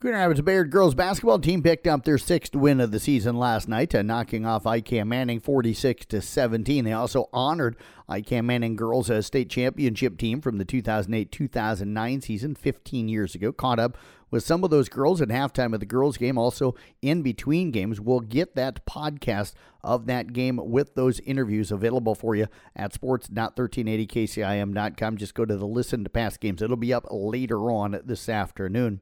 Grand 0.00 0.14
Rapids 0.14 0.40
Bayard 0.42 0.70
girls 0.70 0.94
basketball 0.94 1.40
team 1.40 1.60
picked 1.60 1.88
up 1.88 2.04
their 2.04 2.18
sixth 2.18 2.54
win 2.54 2.80
of 2.80 2.92
the 2.92 3.00
season 3.00 3.36
last 3.36 3.66
night, 3.66 3.92
uh, 3.96 4.02
knocking 4.02 4.46
off 4.46 4.62
IKM-Manning 4.62 5.40
46 5.40 6.06
to 6.06 6.22
17. 6.22 6.84
They 6.84 6.92
also 6.92 7.28
honored 7.32 7.74
IKM-Manning 8.08 8.76
girls 8.76 9.10
as 9.10 9.26
state 9.26 9.50
championship 9.50 10.16
team 10.16 10.40
from 10.40 10.58
the 10.58 10.64
2008-2009 10.64 12.22
season 12.22 12.54
15 12.54 13.08
years 13.08 13.34
ago. 13.34 13.50
Caught 13.50 13.80
up 13.80 13.98
with 14.30 14.44
some 14.44 14.62
of 14.62 14.70
those 14.70 14.88
girls 14.88 15.20
at 15.20 15.30
halftime 15.30 15.74
of 15.74 15.80
the 15.80 15.86
girls 15.86 16.16
game, 16.16 16.38
also 16.38 16.76
in 17.02 17.22
between 17.22 17.72
games. 17.72 18.00
We'll 18.00 18.20
get 18.20 18.54
that 18.54 18.86
podcast 18.86 19.54
of 19.82 20.06
that 20.06 20.32
game 20.32 20.60
with 20.62 20.94
those 20.94 21.18
interviews 21.18 21.72
available 21.72 22.14
for 22.14 22.36
you 22.36 22.46
at 22.76 22.94
sports.1380kcim.com. 22.94 25.16
Just 25.16 25.34
go 25.34 25.44
to 25.44 25.56
the 25.56 25.66
listen 25.66 26.04
to 26.04 26.10
past 26.10 26.38
games. 26.38 26.62
It'll 26.62 26.76
be 26.76 26.94
up 26.94 27.08
later 27.10 27.72
on 27.72 28.00
this 28.04 28.28
afternoon. 28.28 29.00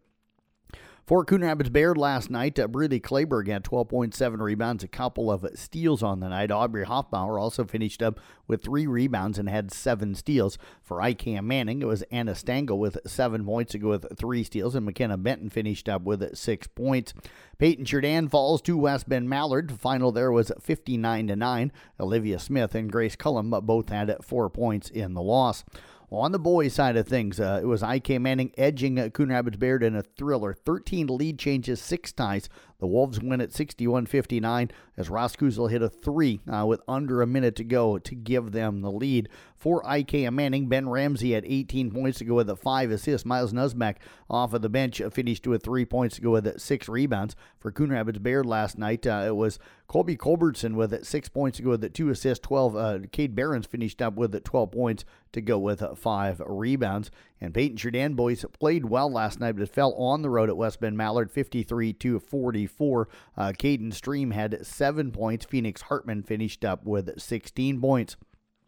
For 1.06 1.24
Coon 1.24 1.42
Rapids 1.42 1.70
Bayard 1.70 1.96
last 1.96 2.30
night, 2.30 2.58
uh, 2.58 2.66
Brearley 2.66 3.00
Clayberg 3.00 3.46
had 3.46 3.62
12.7 3.62 4.40
rebounds, 4.40 4.82
a 4.82 4.88
couple 4.88 5.30
of 5.30 5.46
steals 5.54 6.02
on 6.02 6.18
the 6.18 6.28
night. 6.28 6.50
Aubrey 6.50 6.84
Hoffbauer 6.84 7.40
also 7.40 7.64
finished 7.64 8.02
up 8.02 8.18
with 8.48 8.64
three 8.64 8.88
rebounds 8.88 9.38
and 9.38 9.48
had 9.48 9.72
seven 9.72 10.16
steals. 10.16 10.58
For 10.82 10.96
IKM-Manning, 10.96 11.80
it 11.80 11.84
was 11.84 12.02
Anna 12.10 12.32
Stangl 12.32 12.76
with 12.78 12.98
seven 13.06 13.44
points 13.44 13.70
to 13.70 13.78
go 13.78 13.90
with 13.90 14.18
three 14.18 14.42
steals, 14.42 14.74
and 14.74 14.84
McKenna 14.84 15.16
Benton 15.16 15.48
finished 15.48 15.88
up 15.88 16.02
with 16.02 16.36
six 16.36 16.66
points. 16.66 17.14
Paton-Churdan 17.58 18.28
falls 18.28 18.60
to 18.62 18.76
West 18.76 19.08
Bend 19.08 19.30
Mallard. 19.30 19.78
Final 19.78 20.10
there 20.10 20.32
was 20.32 20.50
59 20.60 21.28
to 21.28 21.36
9. 21.36 21.72
Olivia 22.00 22.40
Smith 22.40 22.74
and 22.74 22.90
Grace 22.90 23.14
Cullum 23.14 23.50
both 23.50 23.90
had 23.90 24.12
four 24.24 24.50
points 24.50 24.90
in 24.90 25.14
the 25.14 25.22
loss. 25.22 25.62
On 26.10 26.30
the 26.30 26.38
boys' 26.38 26.72
side 26.72 26.96
of 26.96 27.08
things, 27.08 27.40
uh, 27.40 27.58
it 27.60 27.66
was 27.66 27.82
IKM-Manning 27.82 28.52
edging 28.56 28.98
uh, 28.98 29.08
Coon 29.08 29.30
Rapids 29.30 29.56
Bayard 29.56 29.82
in 29.82 29.96
a 29.96 30.02
thriller. 30.02 30.54
13 30.54 31.08
lead 31.08 31.38
changes, 31.38 31.80
six 31.80 32.12
ties. 32.12 32.48
The 32.78 32.86
Wolves 32.86 33.20
win 33.20 33.40
at 33.40 33.52
61 33.52 34.06
59 34.06 34.70
as 34.96 35.10
Ross 35.10 35.36
Kuzel 35.36 35.70
hit 35.70 35.82
a 35.82 35.88
three 35.88 36.40
uh, 36.50 36.66
with 36.66 36.80
under 36.86 37.22
a 37.22 37.26
minute 37.26 37.56
to 37.56 37.64
go 37.64 37.98
to 37.98 38.14
give 38.14 38.52
them 38.52 38.82
the 38.82 38.90
lead. 38.90 39.28
For 39.56 39.82
IKM-Manning, 39.82 40.68
Ben 40.68 40.88
Ramsey 40.88 41.32
had 41.32 41.44
18 41.46 41.90
points 41.90 42.18
to 42.18 42.24
go 42.24 42.34
with 42.34 42.50
a 42.50 42.56
five 42.56 42.90
assists. 42.90 43.26
Miles 43.26 43.52
Nuzmak 43.52 43.96
off 44.28 44.52
of 44.52 44.62
the 44.62 44.68
bench 44.68 45.00
finished 45.12 45.46
with 45.46 45.62
three 45.62 45.84
points 45.84 46.16
to 46.16 46.22
go 46.22 46.32
with 46.32 46.60
six 46.60 46.88
rebounds. 46.88 47.34
For 47.58 47.72
Coon 47.72 47.90
Rapids 47.90 48.18
Bayard 48.18 48.46
last 48.46 48.78
night, 48.78 49.06
uh, 49.06 49.24
it 49.26 49.34
was 49.34 49.58
Colby 49.88 50.16
Colbertson 50.16 50.74
with 50.74 51.04
six 51.04 51.28
points 51.28 51.56
to 51.56 51.62
go 51.62 51.70
with 51.70 51.92
two 51.92 52.10
assists. 52.10 52.46
12. 52.46 52.76
Uh, 52.76 52.98
Cade 53.12 53.34
Barons 53.34 53.66
finished 53.66 54.02
up 54.02 54.14
with 54.14 54.42
12 54.42 54.70
points 54.70 55.04
to 55.32 55.40
go 55.40 55.58
with 55.58 55.82
five 55.96 56.40
rebounds. 56.44 57.10
And 57.40 57.52
Paton-Churdan 57.52 58.14
boys 58.14 58.44
played 58.58 58.86
well 58.86 59.10
last 59.10 59.40
night, 59.40 59.56
but 59.56 59.68
fell 59.68 59.92
on 59.94 60.22
the 60.22 60.30
road 60.30 60.48
at 60.48 60.56
West 60.56 60.80
Bend 60.80 60.96
Mallard 60.96 61.30
53 61.30 61.92
to 61.94 62.18
44. 62.18 63.08
Uh, 63.36 63.52
Caden 63.56 63.92
Stream 63.92 64.30
had 64.30 64.66
seven 64.66 65.12
points. 65.12 65.44
Phoenix 65.44 65.82
Hartman 65.82 66.22
finished 66.22 66.64
up 66.64 66.84
with 66.84 67.20
16 67.20 67.80
points. 67.80 68.16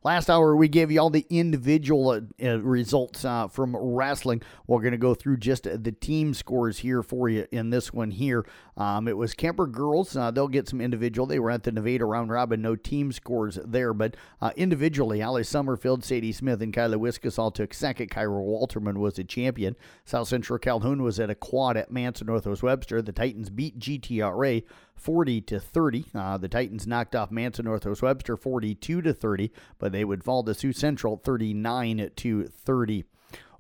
Last 0.05 0.31
hour, 0.31 0.55
we 0.55 0.69
gave 0.69 0.93
you 0.93 1.01
all 1.01 1.11
the 1.11 1.27
individual 1.29 2.11
uh, 2.11 2.21
uh, 2.41 2.61
results 2.61 3.25
uh, 3.25 3.49
from 3.49 3.75
wrestling. 3.77 4.43
We're 4.69 4.81
going 4.81 4.93
to 4.93 4.97
go 4.97 5.13
through 5.13 5.39
just 5.39 5.65
the 5.65 5.91
team 5.91 6.35
scores 6.35 6.79
here 6.79 7.03
for 7.03 7.29
you 7.29 7.49
in 7.51 7.71
this 7.71 7.93
one 7.93 8.13
here. 8.13 8.47
Um, 8.77 9.09
it 9.09 9.17
was 9.17 9.35
Kuemper 9.35 9.71
girls. 9.71 10.17
Uh, 10.17 10.31
they'll 10.31 10.47
get 10.47 10.69
some 10.69 10.81
individual. 10.81 11.27
They 11.27 11.41
were 11.41 11.51
at 11.51 11.65
the 11.65 11.73
Nevada 11.73 12.05
round 12.05 12.31
robin. 12.31 12.63
No 12.63 12.77
team 12.77 13.11
scores 13.11 13.59
there, 13.65 13.93
but 13.93 14.17
uh, 14.41 14.53
individually, 14.57 15.21
Allie 15.21 15.43
Summerfield, 15.43 16.05
Sadie 16.05 16.31
Smith, 16.31 16.63
and 16.63 16.73
Kyla 16.73 16.97
Wiskus 16.97 17.37
all 17.37 17.51
took 17.51 17.75
second. 17.75 18.09
Kyra 18.09 18.41
Walterman 18.41 18.99
was 18.99 19.19
a 19.19 19.25
champion. 19.25 19.75
South 20.05 20.29
Central 20.29 20.61
Calhoun 20.61 21.03
was 21.03 21.19
at 21.19 21.29
a 21.29 21.35
quad 21.35 21.77
at 21.77 21.91
Manson 21.91 22.29
Northwest 22.29 22.63
Webster. 22.63 23.03
The 23.03 23.11
Titans 23.11 23.51
beat 23.51 23.81
GTRA 23.81 24.63
40 24.99 25.41
to 25.43 25.61
30. 25.61 26.05
Uh, 26.15 26.37
the 26.39 26.49
Titans 26.49 26.87
knocked 26.87 27.15
off 27.15 27.31
Manson 27.31 27.65
Northwest 27.65 28.03
Webster 28.03 28.37
42 28.37 29.03
to 29.03 29.15
30, 29.15 29.51
but 29.79 29.93
they 29.93 30.05
would 30.05 30.25
fall 30.25 30.43
to 30.45 30.55
Sioux 30.55 30.73
Central 30.73 31.17
39 31.17 32.11
to 32.17 32.45
30. 32.45 33.05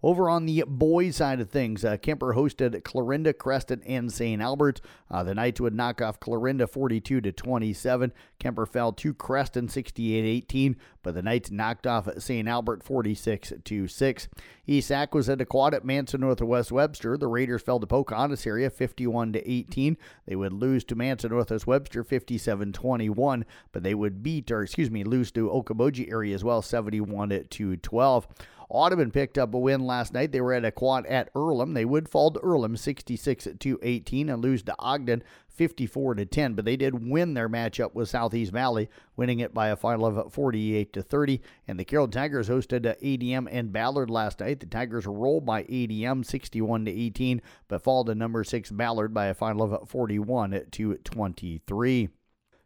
Over 0.00 0.30
on 0.30 0.46
the 0.46 0.62
boys' 0.64 1.16
side 1.16 1.40
of 1.40 1.50
things, 1.50 1.84
uh, 1.84 1.96
Kuemper 1.96 2.36
hosted 2.36 2.84
Clarinda, 2.84 3.32
Creston, 3.32 3.82
and 3.84 4.12
St. 4.12 4.40
Albert. 4.40 4.80
Uh, 5.10 5.24
the 5.24 5.34
Knights 5.34 5.60
would 5.60 5.74
knock 5.74 6.00
off 6.00 6.20
Clarinda 6.20 6.68
42 6.68 7.20
to 7.20 7.32
27. 7.32 8.12
Kuemper 8.38 8.68
fell 8.68 8.92
to 8.92 9.12
Creston 9.12 9.66
68-18, 9.66 10.76
but 11.02 11.14
the 11.14 11.22
Knights 11.22 11.50
knocked 11.50 11.84
off 11.84 12.08
St. 12.18 12.46
Albert 12.46 12.84
46 12.84 13.54
to 13.64 13.88
6. 13.88 14.28
Esac 14.68 15.14
was 15.14 15.28
at 15.28 15.40
a 15.40 15.44
quad 15.44 15.74
at 15.74 15.84
Manson 15.84 16.20
Northwest 16.20 16.70
Webster. 16.70 17.16
The 17.16 17.26
Raiders 17.26 17.62
fell 17.62 17.80
to 17.80 17.86
Pocahontas 17.86 18.46
area 18.46 18.70
51 18.70 19.32
to 19.32 19.50
18. 19.50 19.96
They 20.26 20.36
would 20.36 20.52
lose 20.52 20.84
to 20.84 20.94
Manson 20.94 21.32
Northwest 21.32 21.66
Webster 21.66 22.04
57-21, 22.04 23.42
but 23.72 23.82
they 23.82 23.94
would 23.94 24.22
beat, 24.22 24.52
or 24.52 24.62
excuse 24.62 24.92
me, 24.92 25.02
lose 25.02 25.32
to 25.32 25.48
Okoboji 25.48 26.08
area 26.08 26.36
as 26.36 26.44
well 26.44 26.62
71 26.62 27.46
to 27.50 27.76
12. 27.76 28.28
Audubon 28.68 29.10
picked 29.10 29.38
up 29.38 29.54
a 29.54 29.58
win 29.58 29.80
last 29.80 30.12
night. 30.12 30.30
They 30.30 30.40
were 30.40 30.52
at 30.52 30.64
a 30.64 30.70
quad 30.70 31.06
at 31.06 31.30
Earlham. 31.34 31.74
They 31.74 31.84
would 31.84 32.08
fall 32.08 32.30
to 32.30 32.40
Earlham 32.40 32.76
66 32.76 33.48
to 33.58 33.78
18 33.82 34.28
and 34.28 34.42
lose 34.42 34.62
to 34.64 34.74
Ogden 34.78 35.22
54 35.48 36.14
to 36.14 36.24
10, 36.24 36.54
but 36.54 36.64
they 36.64 36.76
did 36.76 37.08
win 37.10 37.34
their 37.34 37.48
matchup 37.48 37.92
with 37.92 38.08
Southeast 38.08 38.52
Valley, 38.52 38.88
winning 39.16 39.40
it 39.40 39.52
by 39.52 39.68
a 39.68 39.76
final 39.76 40.06
of 40.06 40.32
48 40.32 40.92
to 40.92 41.02
30. 41.02 41.40
And 41.66 41.80
the 41.80 41.84
Carroll 41.84 42.06
Tigers 42.06 42.48
hosted 42.48 42.86
uh, 42.86 42.94
ADM 43.02 43.48
and 43.50 43.72
Ballard 43.72 44.08
last 44.08 44.38
night. 44.38 44.60
The 44.60 44.66
Tigers 44.66 45.06
rolled 45.06 45.44
by 45.44 45.64
ADM 45.64 46.24
61 46.24 46.84
to 46.84 46.90
18, 46.92 47.42
but 47.66 47.82
fall 47.82 48.04
to 48.04 48.14
number 48.14 48.44
6 48.44 48.70
Ballard 48.70 49.12
by 49.12 49.26
a 49.26 49.34
final 49.34 49.74
of 49.74 49.88
41 49.88 50.66
to 50.70 50.94
23. 50.94 52.08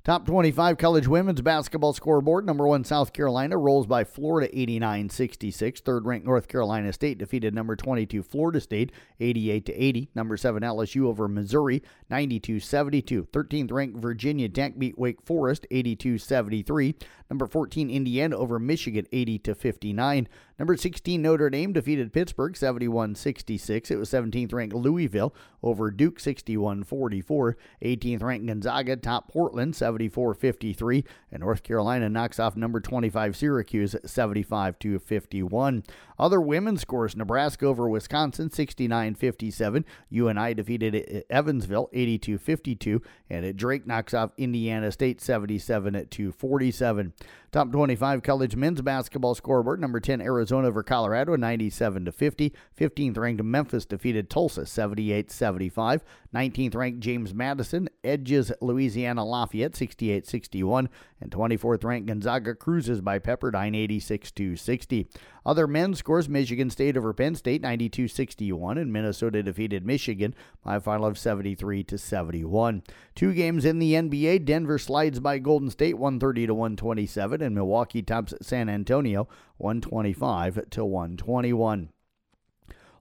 Top 0.04 0.26
25 0.26 0.78
college 0.78 1.06
women's 1.06 1.42
basketball 1.42 1.92
scoreboard. 1.92 2.44
Number 2.44 2.66
one, 2.66 2.82
South 2.82 3.12
Carolina 3.12 3.56
rolls 3.56 3.86
by 3.86 4.02
Florida 4.02 4.50
89 4.52 5.08
66. 5.08 5.80
Third 5.80 6.06
ranked 6.06 6.26
North 6.26 6.48
Carolina 6.48 6.92
State 6.92 7.18
defeated 7.18 7.54
number 7.54 7.76
22 7.76 8.20
Florida 8.24 8.60
State 8.60 8.90
88 9.20 9.70
80. 9.72 10.10
Number 10.16 10.36
seven, 10.36 10.64
LSU 10.64 11.04
over 11.04 11.28
Missouri 11.28 11.84
92 12.10 12.58
72. 12.58 13.28
13th 13.30 13.70
ranked 13.70 13.96
Virginia 13.96 14.48
Tech 14.48 14.76
beat 14.76 14.98
Wake 14.98 15.22
Forest 15.22 15.68
82 15.70 16.18
73. 16.18 16.96
Number 17.30 17.46
14, 17.46 17.88
Indiana 17.88 18.36
over 18.36 18.58
Michigan 18.58 19.06
80 19.12 19.54
59. 19.54 20.28
Number 20.58 20.76
16, 20.76 21.20
Notre 21.20 21.50
Dame 21.50 21.72
defeated 21.72 22.12
Pittsburgh 22.12 22.56
71 22.56 23.14
66. 23.14 23.90
It 23.90 23.96
was 23.96 24.10
17th 24.10 24.52
ranked 24.52 24.74
Louisville 24.74 25.34
over 25.62 25.90
Duke 25.90 26.20
61 26.20 26.84
44. 26.84 27.56
18th 27.82 28.22
ranked 28.22 28.46
Gonzaga 28.46 28.96
top 28.96 29.30
Portland 29.30 29.74
74 29.74 30.34
53. 30.34 31.04
And 31.30 31.40
North 31.40 31.62
Carolina 31.62 32.08
knocks 32.08 32.38
off 32.38 32.56
number 32.56 32.80
25 32.80 33.36
Syracuse 33.36 33.96
75 34.04 34.76
51. 35.02 35.82
Other 36.18 36.40
women's 36.40 36.80
scores 36.82 37.16
Nebraska 37.16 37.66
over 37.66 37.88
Wisconsin 37.88 38.50
69 38.50 39.14
57. 39.14 39.84
UNI 40.10 40.54
defeated 40.54 41.24
Evansville 41.28 41.88
82 41.92 42.38
52. 42.38 43.02
And 43.28 43.56
Drake 43.56 43.86
knocks 43.86 44.14
off 44.14 44.30
Indiana 44.36 44.92
State 44.92 45.20
77 45.20 46.08
47. 46.36 47.12
Top 47.50 47.70
25 47.70 48.22
college 48.22 48.56
men's 48.56 48.80
basketball 48.80 49.34
scoreboard. 49.34 49.80
Number 49.80 50.00
10 50.00 50.20
Arizona 50.22 50.51
over 50.52 50.82
Colorado 50.82 51.36
97 51.36 52.04
to 52.04 52.12
50. 52.12 52.52
15th 52.78 53.18
ranked 53.18 53.42
Memphis 53.42 53.84
defeated 53.84 54.28
Tulsa 54.28 54.62
78-75. 54.62 56.00
19th 56.34 56.74
ranked 56.74 57.00
James 57.00 57.34
Madison 57.34 57.88
edges 58.04 58.52
Louisiana 58.60 59.24
Lafayette 59.24 59.72
68-61 59.72 60.88
and 61.20 61.30
24th 61.30 61.84
ranked 61.84 62.08
Gonzaga 62.08 62.54
cruises 62.54 63.00
by 63.00 63.18
Pepperdine 63.18 63.76
86 63.76 64.30
to 64.32 64.56
60. 64.56 65.08
Other 65.44 65.66
men's 65.66 65.98
scores 65.98 66.28
Michigan 66.28 66.70
State 66.70 66.96
over 66.96 67.12
Penn 67.12 67.34
State 67.34 67.62
92 67.62 68.08
61 68.08 68.78
and 68.78 68.92
Minnesota 68.92 69.42
defeated 69.42 69.84
Michigan 69.84 70.34
by 70.64 70.76
a 70.76 70.80
final 70.80 71.06
of 71.06 71.18
73 71.18 71.82
to 71.84 71.98
71. 71.98 72.82
Two 73.14 73.34
games 73.34 73.64
in 73.64 73.78
the 73.78 73.94
NBA 73.94 74.44
Denver 74.44 74.78
slides 74.78 75.20
by 75.20 75.38
Golden 75.38 75.70
State 75.70 75.98
130 75.98 76.46
to 76.46 76.54
127 76.54 77.42
and 77.42 77.54
Milwaukee 77.54 78.02
tops 78.02 78.34
San 78.40 78.68
Antonio 78.68 79.28
125 79.62 80.70
to 80.70 80.84
121. 80.84 81.90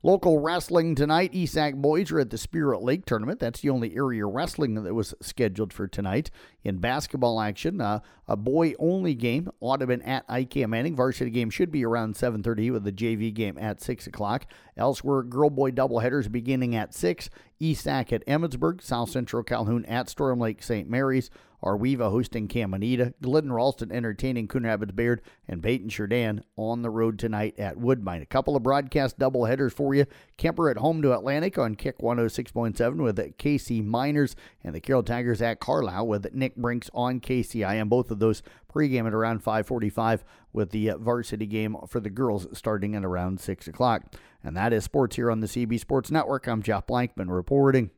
Local 0.04 0.40
wrestling 0.40 0.96
tonight. 0.96 1.32
Esac 1.32 1.76
boys 1.76 2.12
are 2.12 2.20
at 2.20 2.32
the 2.32 2.38
Spirit 2.38 2.82
Lake 2.82 3.06
tournament. 3.06 3.40
That's 3.40 3.62
the 3.62 3.70
only 3.70 3.96
area 3.96 4.26
wrestling 4.26 4.74
that 4.74 4.96
was 4.96 5.14
scheduled 5.22 5.72
for 5.72 5.88
tonight. 5.88 6.32
In 6.64 6.80
basketball 6.80 7.40
action, 7.40 7.80
uh, 7.80 8.00
a 8.28 8.36
boy-only 8.36 9.14
game. 9.14 9.52
Audubon 9.60 10.02
at 10.02 10.28
IKM-Manning. 10.28 10.96
Varsity 10.96 11.30
game 11.30 11.52
should 11.52 11.72
be 11.72 11.86
around 11.86 12.16
7:30 12.16 12.72
with 12.72 12.84
the 12.84 12.92
JV 12.92 13.32
game 13.32 13.60
at 13.60 13.80
6 13.80 14.08
o'clock. 14.08 14.48
Elsewhere, 14.76 15.22
girl-boy 15.22 15.70
doubleheaders 15.70 16.32
beginning 16.32 16.76
at 16.76 16.96
6. 16.96 17.30
Esac 17.62 18.12
at 18.12 18.26
Emmetsburg. 18.26 18.82
South 18.82 19.12
Central 19.12 19.44
Calhoun 19.44 19.86
at 19.86 20.10
Storm 20.10 20.40
Lake 20.40 20.64
St. 20.64 20.90
Mary's. 20.90 21.30
Arweva 21.64 22.10
hosting 22.10 22.48
Caminita, 22.48 23.14
Glidden 23.22 23.54
Ralston 23.54 23.92
entertaining 23.92 24.48
Coon 24.48 24.64
Rapids 24.64 24.92
Bayard, 24.92 25.22
and 25.48 25.62
Peyton 25.62 25.90
Sheridan 25.90 26.44
on 26.56 26.82
the 26.82 26.90
road 26.90 27.20
tonight 27.20 27.60
at 27.60 27.78
Woodbine. 27.78 28.22
A 28.22 28.26
couple 28.26 28.56
of 28.56 28.64
broadcast 28.64 29.20
doubleheaders 29.20 29.72
for 29.72 29.94
you. 29.94 30.06
Kuemper 30.38 30.72
at 30.72 30.78
home 30.78 31.02
to 31.02 31.14
Atlantic 31.14 31.58
on 31.58 31.76
Kick 31.76 32.00
106.7 32.00 32.96
with 32.98 33.18
KC 33.38 33.86
Miners, 33.86 34.36
and 34.64 34.74
the 34.74 34.82
Carroll 34.82 35.04
Tigers 35.04 35.42
at 35.42 35.60
Carlisle 35.60 36.08
with 36.08 36.34
Nick 36.34 36.56
Brinks 36.56 36.90
on 36.94 37.20
KCI. 37.20 37.80
And 37.80 37.90
both 37.90 38.12
of 38.12 38.20
those 38.20 38.42
pregame 38.74 39.08
at 39.08 39.14
around 39.14 39.40
545 39.44 40.24
with 40.54 40.72
the 40.72 40.92
uh, 40.92 40.98
varsity 40.98 41.46
game 41.46 41.76
for 41.88 42.00
the 42.00 42.10
girls 42.10 42.48
starting 42.54 42.96
at 42.96 43.06
around 43.06 43.40
6 43.40 43.68
o'clock. 43.68 44.16
And 44.44 44.58
that 44.58 44.74
is 44.74 44.84
sports 44.84 45.16
here 45.16 45.30
on 45.30 45.40
the 45.40 45.48
CB 45.48 45.80
Sports 45.80 46.10
Network. 46.10 46.48
I'm 46.48 46.64
Jeff 46.64 46.88
Blankman 46.88 47.30
reporting. 47.30 47.92